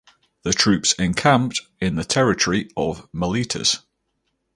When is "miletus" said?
3.13-3.83